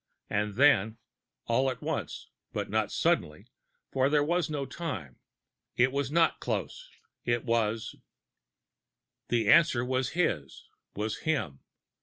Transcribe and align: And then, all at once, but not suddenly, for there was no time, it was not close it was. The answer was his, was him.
And 0.31 0.55
then, 0.55 0.97
all 1.45 1.69
at 1.69 1.83
once, 1.83 2.31
but 2.53 2.71
not 2.71 2.91
suddenly, 2.91 3.45
for 3.91 4.09
there 4.09 4.23
was 4.23 4.49
no 4.49 4.65
time, 4.65 5.19
it 5.75 5.91
was 5.91 6.11
not 6.11 6.39
close 6.39 6.89
it 7.23 7.45
was. 7.45 7.95
The 9.27 9.47
answer 9.47 9.85
was 9.85 10.13
his, 10.17 10.63
was 10.95 11.17
him. 11.19 11.59